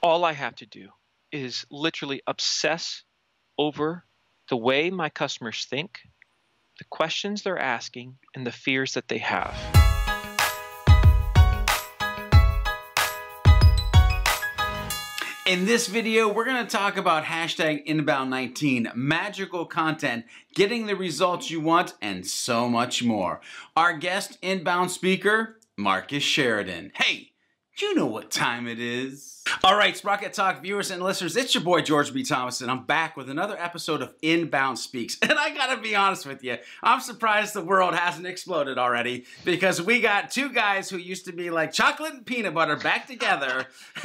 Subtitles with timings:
[0.00, 0.90] All I have to do
[1.32, 3.02] is literally obsess
[3.58, 4.04] over
[4.48, 5.98] the way my customers think,
[6.78, 9.56] the questions they're asking, and the fears that they have.
[15.46, 21.50] In this video, we're going to talk about hashtag inbound19, magical content, getting the results
[21.50, 23.40] you want, and so much more.
[23.74, 26.92] Our guest inbound speaker, Marcus Sheridan.
[26.94, 27.32] Hey,
[27.80, 29.42] you know what time it is.
[29.62, 32.22] All right, Sprocket Talk viewers and listeners, it's your boy George B.
[32.22, 35.16] Thomas, and I'm back with another episode of Inbound Speaks.
[35.28, 39.80] And I gotta be honest with you, I'm surprised the world hasn't exploded already because
[39.80, 43.66] we got two guys who used to be like chocolate and peanut butter back together.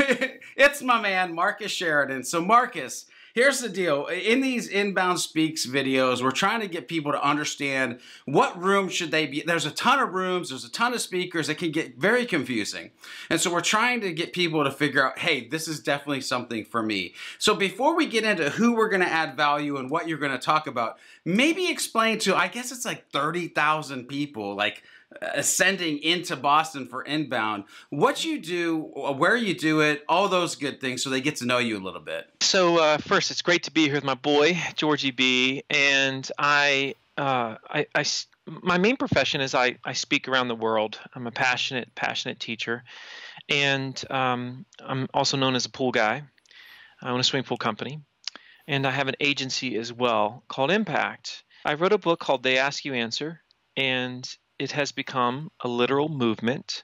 [0.57, 2.23] it's my man, Marcus Sheridan.
[2.23, 7.11] So, Marcus, here's the deal in these inbound speaks videos we're trying to get people
[7.11, 10.93] to understand what room should they be there's a ton of rooms there's a ton
[10.93, 12.91] of speakers it can get very confusing
[13.29, 16.63] and so we're trying to get people to figure out hey this is definitely something
[16.63, 20.07] for me so before we get into who we're going to add value and what
[20.07, 24.83] you're going to talk about maybe explain to i guess it's like 30000 people like
[25.21, 27.65] uh, ascending into Boston for inbound.
[27.89, 31.45] What you do, where you do it, all those good things, so they get to
[31.45, 32.25] know you a little bit.
[32.53, 36.93] So uh, first, it's great to be here with my boy Georgie B, and I,
[37.17, 38.05] uh, I, I,
[38.45, 40.99] my main profession is I, I speak around the world.
[41.15, 42.83] I'm a passionate, passionate teacher,
[43.49, 46.21] and um, I'm also known as a pool guy.
[47.01, 48.01] I own a swimming pool company,
[48.67, 51.43] and I have an agency as well called Impact.
[51.65, 53.41] I wrote a book called They Ask You Answer,
[53.75, 54.29] and
[54.59, 56.83] it has become a literal movement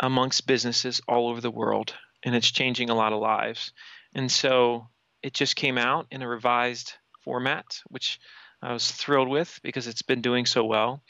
[0.00, 3.72] amongst businesses all over the world, and it's changing a lot of lives.
[4.14, 4.88] And so
[5.22, 8.18] it just came out in a revised format, which
[8.62, 11.02] I was thrilled with because it's been doing so well.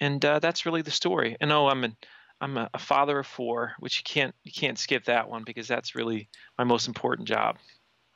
[0.00, 1.36] And uh, that's really the story.
[1.40, 1.96] And oh, I'm an
[2.40, 5.68] I'm a, a father of four, which you can't you can't skip that one because
[5.68, 7.56] that's really my most important job.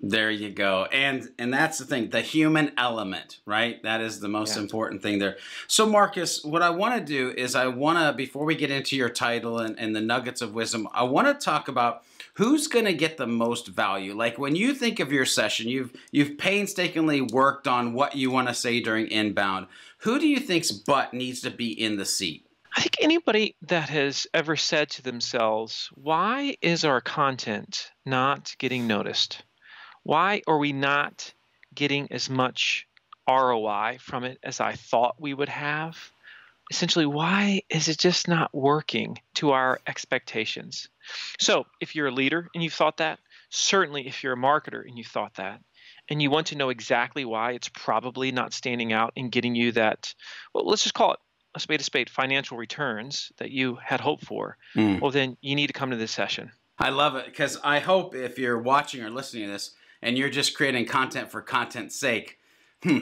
[0.03, 0.87] There you go.
[0.87, 3.83] And and that's the thing, the human element, right?
[3.83, 4.63] That is the most yeah.
[4.63, 5.37] important thing there.
[5.67, 8.97] So Marcus, what I want to do is I want to before we get into
[8.97, 12.03] your title and, and the nuggets of wisdom, I want to talk about
[12.35, 14.15] who's going to get the most value.
[14.15, 18.49] Like when you think of your session, you've you've painstakingly worked on what you want
[18.49, 19.67] to say during inbound.
[19.99, 22.47] Who do you think's butt needs to be in the seat?
[22.75, 28.87] I think anybody that has ever said to themselves, "Why is our content not getting
[28.87, 29.43] noticed?"
[30.03, 31.33] Why are we not
[31.75, 32.87] getting as much
[33.29, 35.97] ROI from it as I thought we would have?
[36.71, 40.89] Essentially, why is it just not working to our expectations?
[41.41, 43.19] So, if you're a leader and you've thought that,
[43.51, 45.61] certainly if you're a marketer and you thought that,
[46.09, 49.73] and you want to know exactly why it's probably not standing out and getting you
[49.73, 50.15] that,
[50.55, 51.21] well, let's just call it
[51.55, 55.01] a spade a spade financial returns that you had hoped for, mm.
[55.01, 56.51] well, then you need to come to this session.
[56.79, 59.73] I love it because I hope if you're watching or listening to this,
[60.03, 62.39] and you're just creating content for content's sake,
[62.83, 62.99] hmm,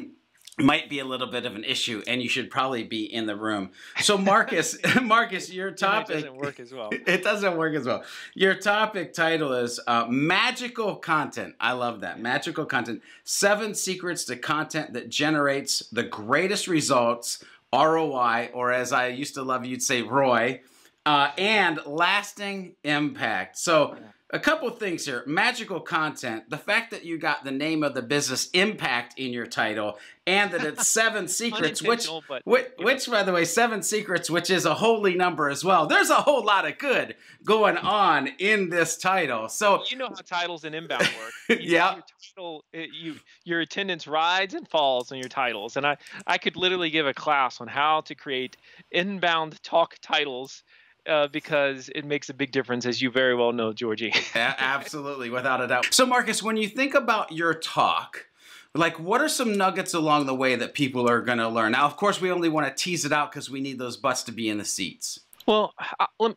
[0.58, 3.36] might be a little bit of an issue, and you should probably be in the
[3.36, 3.70] room.
[4.00, 6.90] So, Marcus, Marcus, your topic it doesn't work as well.
[7.06, 8.04] It doesn't work as well.
[8.34, 11.54] Your topic title is uh, magical content.
[11.60, 13.02] I love that magical content.
[13.24, 17.44] Seven secrets to content that generates the greatest results.
[17.72, 20.62] ROI, or as I used to love, you'd say ROI,
[21.06, 23.58] uh, and lasting impact.
[23.58, 23.96] So.
[24.30, 25.22] A couple things here.
[25.26, 26.50] Magical content.
[26.50, 30.50] The fact that you got the name of the business Impact in your title, and
[30.50, 34.66] that it's Seven Secrets, which, but, which, which, by the way, Seven Secrets, which is
[34.66, 35.86] a holy number as well.
[35.86, 39.48] There's a whole lot of good going on in this title.
[39.48, 41.08] So you know how titles and inbound
[41.48, 41.60] work.
[41.62, 41.94] yeah.
[41.94, 42.02] Your,
[42.36, 43.14] title, eh, you,
[43.44, 45.96] your attendance rides and falls on your titles, and I,
[46.26, 48.58] I could literally give a class on how to create
[48.90, 50.64] inbound talk titles
[51.08, 54.12] uh, because it makes a big difference, as you very well know, Georgie.
[54.34, 55.92] Absolutely, without a doubt.
[55.92, 58.26] So, Marcus, when you think about your talk,
[58.74, 61.72] like what are some nuggets along the way that people are going to learn?
[61.72, 64.22] Now, of course, we only want to tease it out because we need those butts
[64.24, 65.20] to be in the seats.
[65.46, 65.72] Well,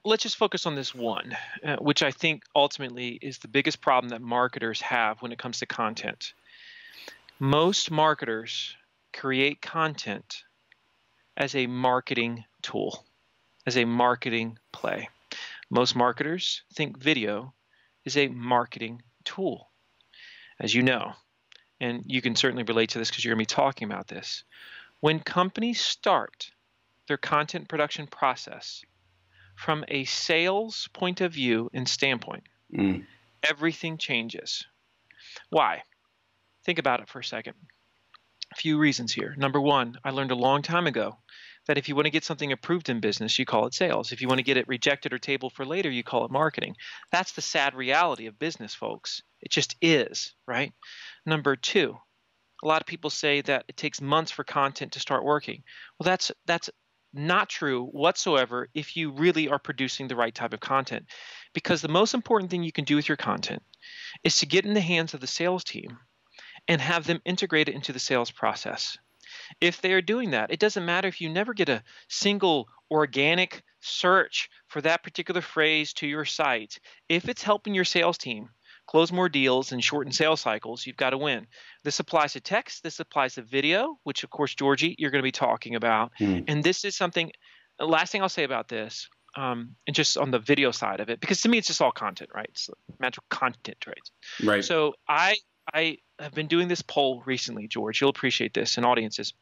[0.06, 4.10] let's just focus on this one, uh, which I think ultimately is the biggest problem
[4.10, 6.34] that marketers have when it comes to content.
[7.38, 8.74] Most marketers
[9.12, 10.44] create content
[11.36, 13.04] as a marketing tool
[13.66, 15.10] as a marketing play.
[15.70, 17.54] Most marketers think video
[18.06, 19.70] is a marketing tool,
[20.60, 21.14] as you know.
[21.80, 24.44] And you can certainly relate to this because you're going to be talking about this.
[25.00, 26.52] When companies start
[27.08, 28.84] their content production process
[29.56, 32.44] from a sales point of view and standpoint,
[32.74, 33.04] mm.
[33.44, 34.66] everything changes.
[35.50, 35.84] Why?
[36.66, 37.56] Think about it for a second.
[38.52, 39.34] A few reasons here.
[39.38, 41.18] Number one, I learned a long time ago
[41.68, 44.12] that if you want to get something approved in business, you call it sales.
[44.12, 46.76] If you want to get it rejected or tabled for later, you call it marketing.
[47.12, 49.22] That's the sad reality of business, folks.
[49.42, 50.74] It just is, right?
[51.26, 51.98] Number two,
[52.64, 55.64] a lot of people say that it takes months for content to start working.
[56.00, 56.70] Well, that's that's
[57.14, 61.06] not true whatsoever if you really are producing the right type of content.
[61.54, 63.62] Because the most important thing you can do with your content
[64.24, 65.98] is to get in the hands of the sales team
[66.68, 68.98] and have them integrate it into the sales process.
[69.60, 73.64] If they are doing that, it doesn't matter if you never get a single organic
[73.82, 76.80] search for that particular phrase to your site.
[77.10, 78.50] If it's helping your sales team
[78.88, 81.48] close more deals and shorten sales cycles, you've got to win.
[81.84, 85.24] This applies to text, this applies to video, which of course, Georgie, you're going to
[85.24, 86.12] be talking about.
[86.20, 86.46] Mm.
[86.48, 87.32] And this is something,
[87.80, 89.08] last thing I'll say about this,
[89.38, 91.92] um, and just on the video side of it, because to me it's just all
[91.92, 92.50] content, right?
[92.50, 92.70] It's
[93.00, 94.10] magical content, right?
[94.44, 94.64] Right.
[94.64, 95.38] So I
[95.74, 98.02] I have been doing this poll recently, George.
[98.02, 99.34] You'll appreciate this, and audiences.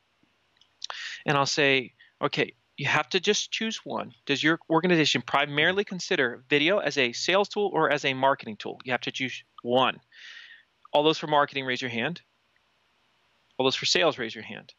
[1.25, 4.13] And I'll say, okay, you have to just choose one.
[4.25, 8.79] Does your organization primarily consider video as a sales tool or as a marketing tool?
[8.85, 9.99] You have to choose one.
[10.93, 12.21] All those for marketing, raise your hand.
[13.57, 14.73] All those for sales, raise your hand.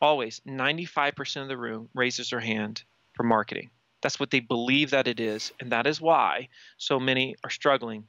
[0.00, 2.82] Always, 95% of the room raises their hand
[3.14, 3.70] for marketing.
[4.02, 6.48] That's what they believe that it is, and that is why
[6.78, 8.04] so many are struggling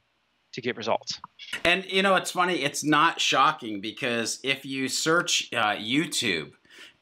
[0.52, 1.20] to get results.
[1.64, 2.62] And you know, it's funny.
[2.62, 6.52] It's not shocking because if you search uh, YouTube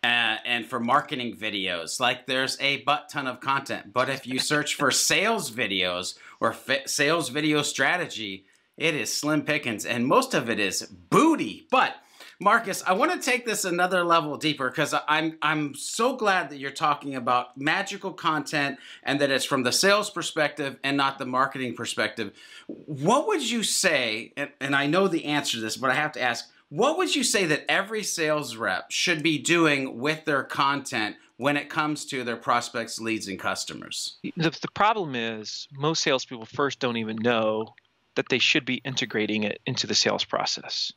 [0.02, 3.92] uh, and for marketing videos, like there's a butt ton of content.
[3.92, 6.54] But if you search for sales videos or
[6.86, 8.46] sales video strategy,
[8.76, 11.66] it is slim pickings, and most of it is booty.
[11.70, 11.94] But
[12.38, 16.58] Marcus, I want to take this another level deeper because I'm I'm so glad that
[16.58, 21.24] you're talking about magical content and that it's from the sales perspective and not the
[21.24, 22.32] marketing perspective.
[22.66, 24.32] What would you say?
[24.36, 26.46] And, and I know the answer to this, but I have to ask.
[26.68, 31.56] What would you say that every sales rep should be doing with their content when
[31.56, 34.18] it comes to their prospects, leads, and customers?
[34.36, 37.74] The, the problem is most salespeople first don't even know
[38.16, 40.92] that they should be integrating it into the sales process.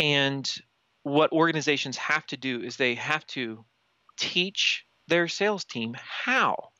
[0.00, 0.50] And
[1.02, 3.64] what organizations have to do is they have to
[4.18, 6.70] teach their sales team how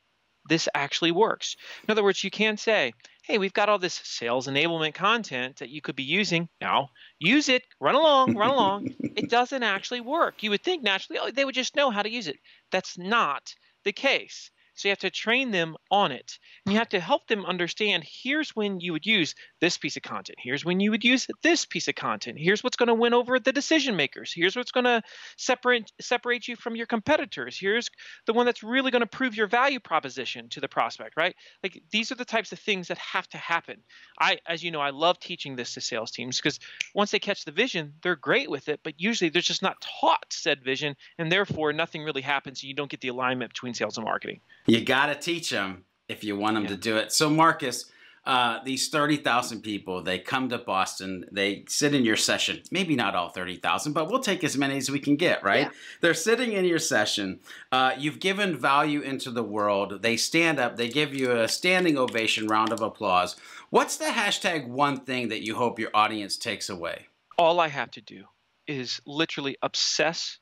[0.48, 1.56] this actually works.
[1.84, 2.92] In other words, you can say,
[3.24, 6.48] hey, we've got all this sales enablement content that you could be using.
[6.60, 6.88] Now,
[7.18, 8.88] use it, run along, run along.
[8.98, 10.42] It doesn't actually work.
[10.42, 12.38] You would think naturally, oh, they would just know how to use it.
[12.72, 14.50] That's not the case.
[14.80, 16.38] So you have to train them on it.
[16.64, 20.02] And you have to help them understand here's when you would use this piece of
[20.02, 20.38] content.
[20.40, 22.38] Here's when you would use this piece of content.
[22.38, 24.32] Here's what's going to win over the decision makers.
[24.34, 25.02] Here's what's going to
[25.36, 27.58] separate separate you from your competitors.
[27.60, 27.90] Here's
[28.26, 31.36] the one that's really going to prove your value proposition to the prospect, right?
[31.62, 33.82] Like these are the types of things that have to happen.
[34.18, 36.58] I as you know, I love teaching this to sales teams because
[36.94, 40.24] once they catch the vision, they're great with it, but usually they're just not taught
[40.30, 43.98] said vision and therefore nothing really happens and you don't get the alignment between sales
[43.98, 44.40] and marketing.
[44.70, 46.70] You got to teach them if you want them yeah.
[46.70, 47.12] to do it.
[47.12, 47.90] So, Marcus,
[48.26, 52.62] uh, these 30,000 people, they come to Boston, they sit in your session.
[52.70, 55.66] Maybe not all 30,000, but we'll take as many as we can get, right?
[55.66, 55.70] Yeah.
[56.00, 57.40] They're sitting in your session.
[57.72, 60.02] Uh, you've given value into the world.
[60.02, 63.36] They stand up, they give you a standing ovation, round of applause.
[63.70, 67.06] What's the hashtag one thing that you hope your audience takes away?
[67.38, 68.24] All I have to do
[68.66, 70.38] is literally obsess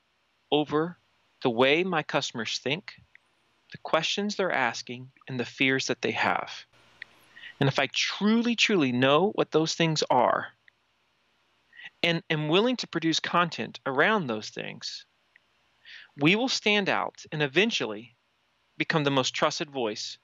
[0.50, 0.98] over
[1.42, 2.94] the way my customers think
[3.72, 6.50] the questions they're asking, and the fears that they have.
[7.60, 10.48] And if I truly, truly know what those things are
[12.02, 15.04] and am willing to produce content around those things,
[16.16, 18.16] we will stand out and eventually
[18.76, 20.18] become the most trusted voice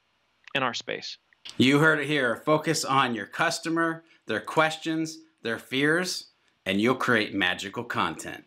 [0.55, 1.19] in our space.
[1.59, 2.37] You heard it here.
[2.37, 6.31] Focus on your customer, their questions, their fears,
[6.65, 8.45] and you'll create magical content.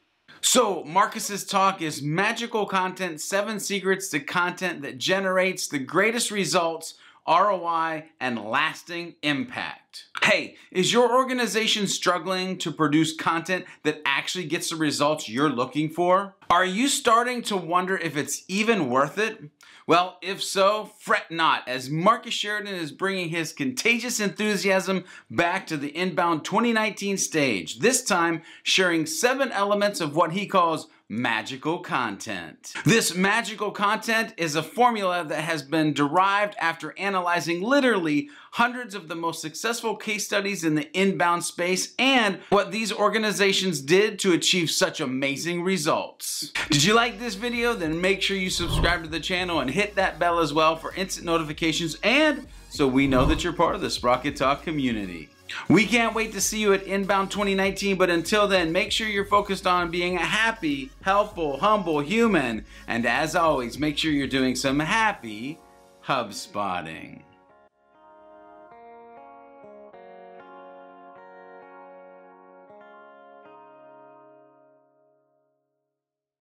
[0.49, 6.93] So, Marcus's talk is magical content, seven secrets to content that generates the greatest results,
[7.27, 10.05] ROI, and lasting impact.
[10.23, 15.89] Hey, is your organization struggling to produce content that actually gets the results you're looking
[15.89, 16.37] for?
[16.49, 19.49] Are you starting to wonder if it's even worth it?
[19.87, 25.77] Well, if so, fret not, as Marcus Sheridan is bringing his contagious enthusiasm back to
[25.77, 32.73] the Inbound 2019 stage, this time sharing seven elements of what he calls magical content.
[32.83, 39.07] This magical content is a formula that has been derived after analyzing literally hundreds of
[39.07, 44.33] the most successful case studies in the inbound space and what these organizations did to
[44.33, 46.51] achieve such amazing results.
[46.69, 47.73] Did you like this video?
[47.73, 50.93] Then make sure you subscribe to the channel and hit that bell as well for
[50.95, 55.29] instant notifications and so we know that you're part of the Sprocket Talk community.
[55.69, 59.25] We can't wait to see you at Inbound 2019, but until then, make sure you're
[59.25, 62.65] focused on being a happy, helpful, humble human.
[62.87, 65.59] And as always, make sure you're doing some happy
[66.05, 67.21] HubSpotting.